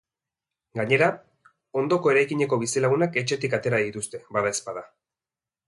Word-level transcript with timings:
Gainera, 0.79 1.09
ondoko 1.81 2.13
eraikineko 2.13 2.59
bizilagunak 2.63 3.21
etxetik 3.23 3.55
atera 3.59 3.83
dituzte, 3.85 4.25
badaezpada. 4.39 4.87